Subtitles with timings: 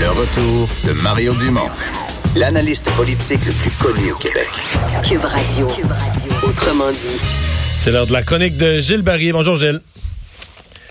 [0.00, 1.68] Le retour de Mario Dumont,
[2.36, 4.48] l'analyste politique le plus connu au Québec.
[5.08, 5.66] Cube Radio.
[6.42, 7.20] Autrement dit.
[7.78, 9.32] C'est l'heure de la chronique de Gilles Barrier.
[9.32, 9.80] Bonjour Gilles.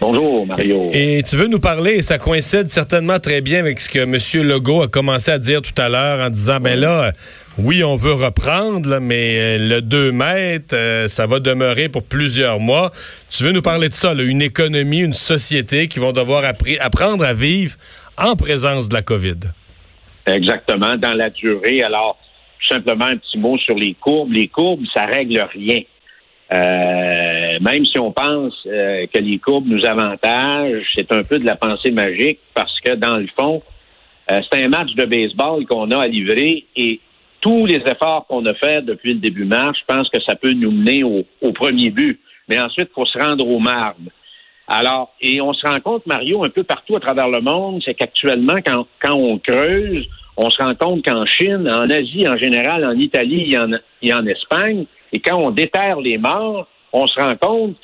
[0.01, 0.89] Bonjour Mario.
[0.93, 4.17] Et tu veux nous parler, et ça coïncide certainement très bien avec ce que M.
[4.47, 7.11] Legault a commencé à dire tout à l'heure en disant, ben là,
[7.57, 12.03] oui, on veut reprendre, là, mais euh, le 2 mètres, euh, ça va demeurer pour
[12.03, 12.91] plusieurs mois.
[13.29, 16.77] Tu veux nous parler de ça, là, une économie, une société qui vont devoir appri-
[16.81, 17.75] apprendre à vivre
[18.17, 19.39] en présence de la COVID.
[20.27, 21.83] Exactement, dans la durée.
[21.83, 22.17] Alors,
[22.67, 24.31] simplement un petit mot sur les courbes.
[24.31, 25.81] Les courbes, ça règle rien.
[26.53, 31.45] Euh, même si on pense euh, que les courbes nous avantagent, c'est un peu de
[31.45, 33.63] la pensée magique parce que dans le fond,
[34.31, 36.99] euh, c'est un match de baseball qu'on a à livrer et
[37.41, 40.51] tous les efforts qu'on a faits depuis le début mars, je pense que ça peut
[40.51, 42.19] nous mener au, au premier but.
[42.47, 44.11] Mais ensuite, il faut se rendre au marbre.
[44.67, 47.93] Alors, et on se rend compte, Mario, un peu partout à travers le monde, c'est
[47.93, 52.83] qu'actuellement, quand, quand on creuse, on se rend compte qu'en Chine, en Asie en général,
[52.85, 57.19] en Italie et en, et en Espagne, et quand on déterre les morts, on se
[57.19, 57.75] rend compte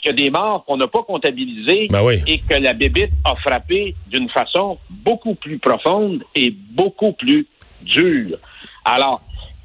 [0.00, 2.16] qu'il y a des morts qu'on n'a pas comptabilisées Ben oui.
[2.26, 7.46] et que la bébite a frappé d'une façon beaucoup plus profonde et beaucoup plus
[7.82, 8.38] dure.
[8.84, 9.20] Alors,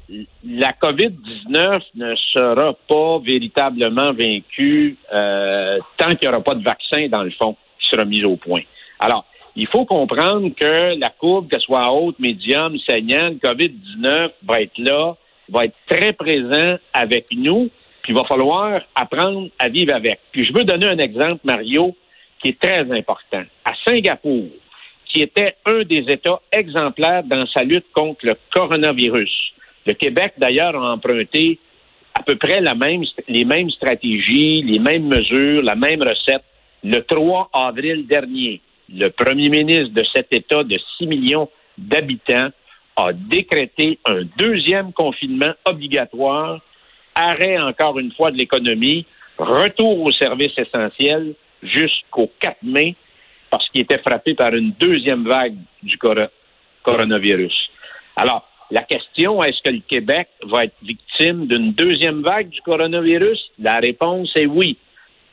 [0.08, 7.08] la COVID-19 ne sera pas véritablement vaincue euh, tant qu'il n'y aura pas de vaccin,
[7.08, 8.62] dans le fond, qui sera mis au point.
[8.98, 9.24] Alors,
[9.56, 14.78] il faut comprendre que la courbe, qu'elle soit haute, médium, saignante, le COVID-19 va être
[14.78, 15.16] là,
[15.48, 17.70] va être très présent avec nous,
[18.02, 20.20] puis il va falloir apprendre à vivre avec.
[20.32, 21.94] Puis je veux donner un exemple, Mario,
[22.42, 23.44] qui est très important.
[23.64, 24.48] À Singapour,
[25.06, 29.53] qui était un des États exemplaires dans sa lutte contre le coronavirus.
[29.86, 31.58] Le Québec, d'ailleurs, a emprunté
[32.14, 32.60] à peu près
[33.28, 36.44] les mêmes stratégies, les mêmes mesures, la même recette.
[36.82, 38.60] Le 3 avril dernier,
[38.92, 42.50] le premier ministre de cet État de 6 millions d'habitants
[42.96, 46.60] a décrété un deuxième confinement obligatoire,
[47.14, 49.06] arrêt encore une fois de l'économie,
[49.38, 52.94] retour aux services essentiels jusqu'au 4 mai,
[53.50, 56.28] parce qu'il était frappé par une deuxième vague du coro-
[56.82, 57.54] coronavirus.
[58.16, 63.38] Alors, la question, est-ce que le Québec va être victime d'une deuxième vague du coronavirus?
[63.58, 64.78] La réponse est oui.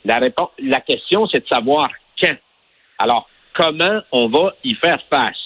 [0.04, 1.88] La, réponse, la question, c'est de savoir
[2.20, 2.36] quand.
[2.98, 5.36] Alors, comment on va y faire face?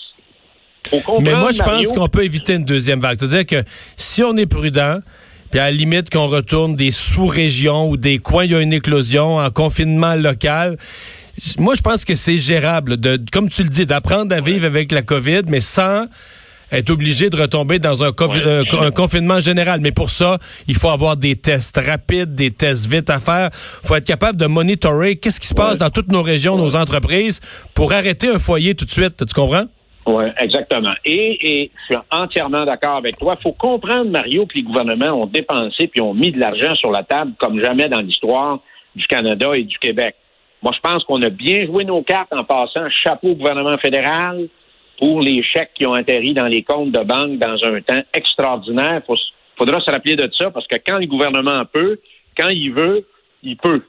[1.21, 3.19] Mais moi, je pense qu'on peut éviter une deuxième vague.
[3.19, 4.99] C'est-à-dire que si on est prudent,
[5.51, 8.61] puis à la limite qu'on retourne des sous-régions ou des coins où il y a
[8.61, 10.77] une éclosion en confinement local,
[11.59, 14.91] moi, je pense que c'est gérable, de, comme tu le dis, d'apprendre à vivre avec
[14.93, 16.07] la COVID, mais sans
[16.73, 18.65] être obligé de retomber dans un, confi- Ouais.
[18.75, 19.81] euh, un confinement général.
[19.81, 23.51] Mais pour ça, il faut avoir des tests rapides, des tests vite à faire.
[23.53, 25.79] faut être capable de monitorer qu'est-ce qui se passe Ouais.
[25.79, 27.41] dans toutes nos régions, nos entreprises,
[27.75, 29.25] pour arrêter un foyer tout de suite.
[29.27, 29.65] Tu comprends?
[30.07, 30.93] Oui, exactement.
[31.05, 33.35] Et, et je suis entièrement d'accord avec toi.
[33.39, 36.93] Il faut comprendre, Mario, que les gouvernements ont dépensé puis ont mis de l'argent sur
[36.93, 38.61] la table comme jamais dans l'histoire
[38.95, 40.15] du Canada et du Québec.
[40.63, 44.47] Moi, je pense qu'on a bien joué nos cartes en passant chapeau au gouvernement fédéral
[44.99, 49.03] pour les chèques qui ont atterri dans les comptes de banque dans un temps extraordinaire.
[49.09, 49.17] Il
[49.59, 51.99] faudra se rappeler de ça parce que quand le gouvernement peut,
[52.39, 53.07] quand il veut,
[53.43, 53.83] il peut.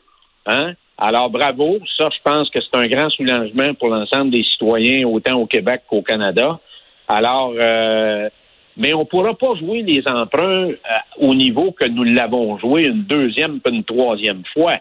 [0.46, 0.74] Hein?
[0.98, 1.80] Alors, bravo.
[1.98, 5.84] Ça, je pense que c'est un grand soulagement pour l'ensemble des citoyens, autant au Québec
[5.88, 6.60] qu'au Canada.
[7.08, 8.30] Alors, euh,
[8.78, 10.76] mais on ne pourra pas jouer les emprunts euh,
[11.18, 14.76] au niveau que nous l'avons joué une deuxième puis une troisième fois.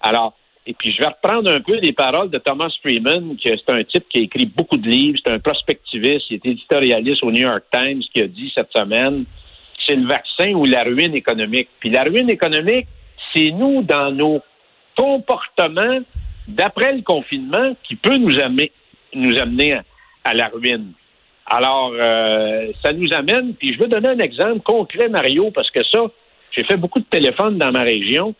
[0.00, 0.34] Alors,
[0.66, 3.84] et puis je vais reprendre un peu les paroles de Thomas Freeman, qui c'est un
[3.84, 7.42] type qui a écrit beaucoup de livres, c'est un prospectiviste, il est éditorialiste au New
[7.42, 9.24] York Times, qui a dit cette semaine,
[9.86, 11.68] c'est le vaccin ou la ruine économique.
[11.78, 12.88] Puis la ruine économique,
[13.32, 14.40] c'est nous dans nos
[14.96, 16.00] comportements
[16.48, 18.72] d'après le confinement qui peut nous amener,
[19.14, 19.78] nous amener
[20.24, 20.92] à, la ruine.
[21.46, 25.84] Alors, euh, ça nous amène, puis je veux donner un exemple concret, Mario, parce que
[25.84, 26.06] ça,
[26.50, 28.34] j'ai fait beaucoup de téléphones dans ma région.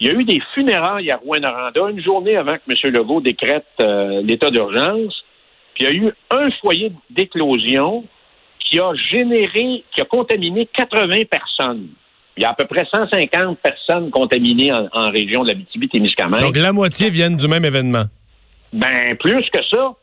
[0.00, 2.92] Il y a eu des funérailles à Rouen-Noranda une journée avant que M.
[2.94, 5.24] Legault décrète euh, l'état d'urgence.
[5.74, 8.04] Puis il y a eu un foyer d'éclosion
[8.60, 11.88] qui a généré, qui a contaminé 80 personnes.
[12.36, 16.40] Il y a à peu près 150 personnes contaminées en, en région de la témiscamingue
[16.40, 18.04] Donc, la moitié viennent du même événement.
[18.72, 19.94] Ben, plus que ça,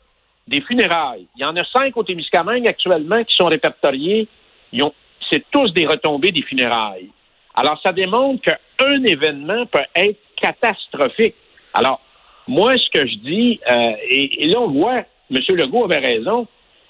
[0.47, 1.27] des funérailles.
[1.37, 4.27] Il y en a cinq au Témiscamingue actuellement qui sont répertoriés.
[4.73, 4.93] Ils ont-
[5.31, 7.09] C'est tous des retombées des funérailles.
[7.55, 11.35] Alors, ça démontre qu'un événement peut être catastrophique.
[11.73, 12.01] Alors,
[12.47, 15.39] moi, ce que je dis, euh, et, et là, on voit, M.
[15.49, 16.47] Legault avait raison,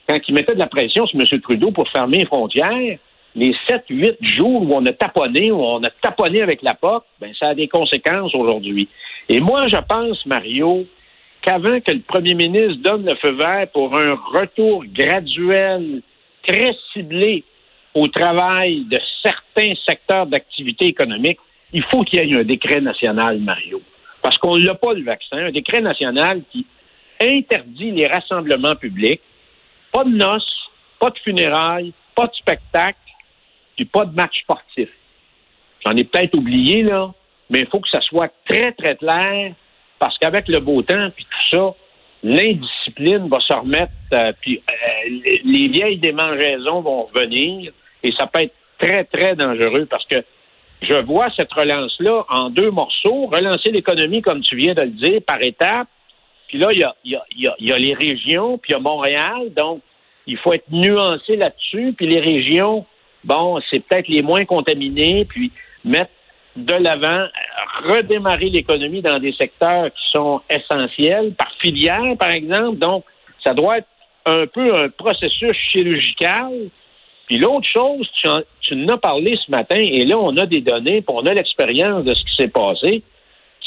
[0.08, 1.26] quand il mettait de la pression sur M.
[1.42, 2.98] Trudeau pour fermer les frontières,
[3.36, 7.34] les 7-8 jours où on a taponné, où on a taponné avec la porte, ben,
[7.38, 8.88] ça a des conséquences aujourd'hui.
[9.28, 10.86] Et moi, je pense, Mario,
[11.42, 16.02] qu'avant que le premier ministre donne le feu vert pour un retour graduel,
[16.48, 17.44] très ciblé
[17.94, 21.40] au travail de certains secteurs d'activité économique,
[21.74, 23.82] il faut qu'il y ait un décret national, Mario.
[24.22, 26.66] Parce qu'on n'a pas le vaccin, un décret national qui
[27.22, 29.22] interdit les rassemblements publics,
[29.92, 30.70] pas de noces,
[31.00, 32.98] pas de funérailles, pas de spectacle,
[33.76, 34.90] puis pas de match sportif.
[35.86, 37.14] J'en ai peut-être oublié, là,
[37.50, 39.54] mais il faut que ça soit très, très clair,
[40.00, 41.76] parce qu'avec le beau temps, puis tout ça,
[42.24, 45.10] l'indiscipline va se remettre, euh, puis euh,
[45.44, 47.72] les vieilles démangeaisons vont revenir,
[48.02, 50.24] et ça peut être très, très dangereux, parce que
[50.81, 55.22] je vois cette relance-là en deux morceaux, relancer l'économie, comme tu viens de le dire,
[55.25, 55.88] par étapes,
[56.48, 59.81] puis là, il y a, les régions, puis il y a Montréal, donc
[60.27, 62.86] il faut être nuancé là-dessus, puis les régions,
[63.24, 65.51] bon, c'est peut-être les moins contaminés, puis
[65.83, 66.12] mettre
[66.56, 67.28] de l'avant,
[67.83, 72.78] redémarrer l'économie dans des secteurs qui sont essentiels, par filière, par exemple.
[72.78, 73.04] Donc,
[73.44, 73.88] ça doit être
[74.25, 76.69] un peu un processus chirurgical.
[77.27, 81.01] Puis l'autre chose, tu, en, as parlé ce matin, et là, on a des données,
[81.01, 83.01] puis on a l'expérience de ce qui s'est passé.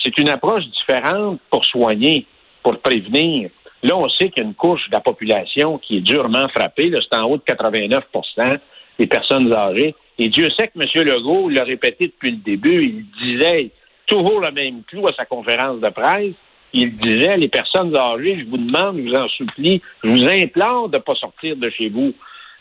[0.03, 2.25] C'est une approche différente pour soigner,
[2.63, 3.51] pour prévenir.
[3.83, 6.93] Là, on sait qu'il y a une couche de la population qui est durement frappée.
[6.93, 8.59] C'est en haut de 89%
[8.99, 9.95] des personnes âgées.
[10.19, 11.05] Et Dieu sait que M.
[11.07, 12.85] Legault l'a répété depuis le début.
[12.85, 13.71] Il disait
[14.07, 16.35] toujours le même clou à sa conférence de presse.
[16.73, 20.89] Il disait, les personnes âgées, je vous demande, je vous en supplie, je vous implore
[20.89, 22.13] de ne pas sortir de chez vous.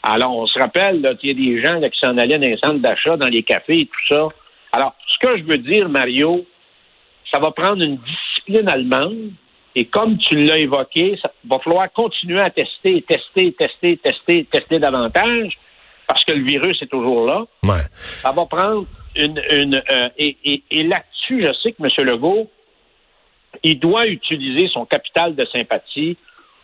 [0.04, 2.58] Alors, on se rappelle qu'il y a des gens là, qui s'en allaient dans les
[2.58, 4.28] centres d'achat, dans les cafés et tout ça.
[4.72, 6.46] Alors, ce que je veux dire, Mario,
[7.32, 9.32] ça va prendre une discipline allemande.
[9.76, 14.80] Et comme tu l'as évoqué, ça va falloir continuer à tester, tester, tester, tester, tester
[14.80, 15.58] davantage
[16.08, 17.46] parce que le virus est toujours là.
[17.64, 17.84] Ouais.
[18.22, 18.86] Ça va prendre
[19.16, 19.42] une...
[19.52, 22.08] une euh, et, et, et là-dessus, je sais que M.
[22.08, 22.50] Legault,
[23.64, 26.18] il doit utiliser son capital de sympathie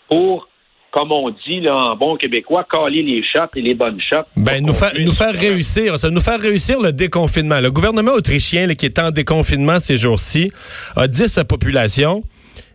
[0.10, 0.48] pour
[0.94, 4.26] comme on dit là, en bon québécois, caler les shots et les bonnes shots.
[4.38, 7.60] Ben, nous, fa nous faire réussir, ça nous faire réussir le déconfinement.
[7.60, 10.52] Le gouvernement autrichien, là, qui est en déconfinement ces jours-ci,
[10.96, 12.24] a dit à sa population,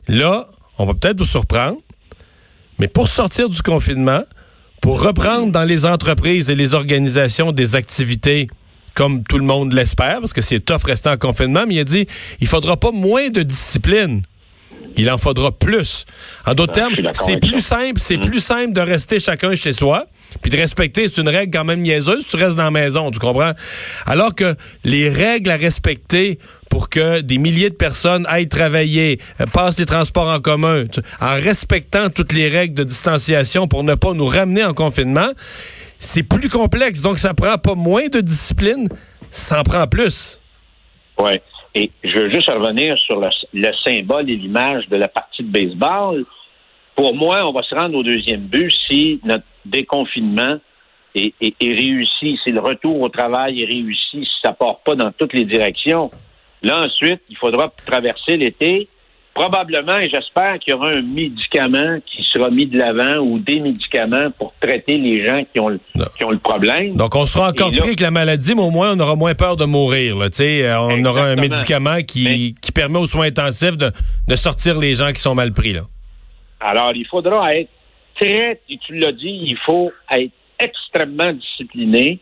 [0.09, 0.47] là,
[0.79, 1.79] on va peut-être vous surprendre,
[2.81, 4.23] mais pour sortir du confinement,
[4.83, 8.49] pour reprendre dans les entreprises et les organisations des activités
[8.95, 11.85] comme tout le monde l'espère, parce que c'est tough rester en confinement, mais il a
[11.85, 12.09] dit,
[12.41, 14.23] il faudra pas moins de discipline.
[14.97, 16.05] Il en faudra plus.
[16.45, 20.07] En d'autres termes, c'est plus simple, c'est plus simple de rester chacun chez soi,
[20.43, 23.19] puis de respecter, c'est une règle quand même niaiseuse, tu restes dans la maison, tu
[23.19, 23.53] comprends?
[24.07, 26.39] Alors que les règles à respecter
[26.69, 30.85] pour que des milliers de personnes aillent travailler, euh, passent les transports en commun,
[31.21, 35.31] en respectant toutes les règles de distanciation pour ne pas nous ramener en confinement,
[35.99, 37.01] c'est plus complexe.
[37.01, 38.89] Donc, ça prend pas moins de discipline,
[39.31, 40.41] ça en prend plus.
[41.19, 41.41] Oui.
[41.79, 45.49] Et je veux juste revenir sur le, le symbole et l'image de la partie de
[45.49, 46.25] baseball.
[46.97, 50.57] Pour moi, on va se rendre au deuxième but si notre déconfinement
[51.15, 55.35] est réussi, si le retour au travail est réussi, si ça part pas dans toutes
[55.35, 56.11] les directions.
[56.63, 58.89] Là, ensuite, il faudra traverser l'été.
[59.39, 63.61] Probablement, et j'espère qu'il y aura un médicament qui sera mis de l'avant ou des
[63.61, 65.79] médicaments pour traiter les gens qui ont le,
[66.17, 66.97] qui ont le problème.
[66.97, 69.57] Donc, on sera encore pris avec la maladie, mais au moins, on aura moins peur
[69.57, 70.17] de mourir.
[70.17, 71.11] Là, euh, on Exactement.
[71.11, 73.93] aura un médicament qui, mais, qui permet aux soins intensifs de,
[74.27, 75.73] de sortir les gens qui sont mal pris.
[75.73, 75.83] Là.
[76.59, 77.71] Alors, il faudra être
[78.21, 82.19] très, et tu l'as dit, il faut être extrêmement discipliné.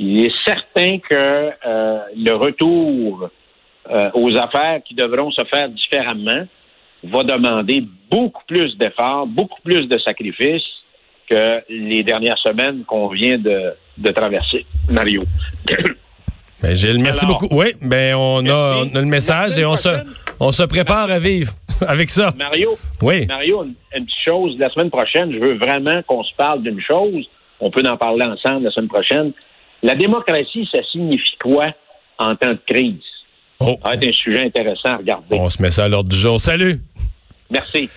[0.00, 3.30] Il est certain que euh, le retour
[3.90, 6.46] euh, aux affaires qui devront se faire différemment
[7.02, 10.62] va demander beaucoup plus d'efforts, beaucoup plus de sacrifices
[11.28, 14.66] que les dernières semaines qu'on vient de, de traverser.
[14.88, 15.24] Mario.
[16.62, 17.56] Ben, Gilles, merci Alors, beaucoup.
[17.56, 19.88] Oui, ben on a, on a, le message et on se,
[20.38, 21.54] on se prépare à vivre
[21.88, 22.34] avec ça.
[22.36, 23.24] Mario, oui.
[23.24, 26.78] Mario, une, une petite chose, la semaine prochaine, je veux vraiment qu'on se parle d'une
[26.82, 27.26] chose.
[27.60, 29.32] On peut en parler ensemble la semaine prochaine.
[29.82, 31.72] La démocratie, ça signifie quoi
[32.18, 33.00] en temps de crise?
[33.60, 33.78] Oh.
[33.82, 35.36] Ça va être un sujet intéressant à regarder.
[35.38, 36.40] On se met ça à l'ordre du jour.
[36.40, 36.80] Salut!
[37.50, 37.90] Merci.